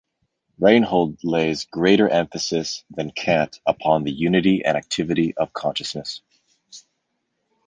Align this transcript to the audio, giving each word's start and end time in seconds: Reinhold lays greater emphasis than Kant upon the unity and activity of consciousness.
Reinhold 0.57 1.23
lays 1.23 1.65
greater 1.65 2.09
emphasis 2.09 2.83
than 2.89 3.11
Kant 3.11 3.59
upon 3.67 4.03
the 4.03 4.11
unity 4.11 4.65
and 4.65 4.75
activity 4.75 5.35
of 5.37 5.53
consciousness. 5.53 6.23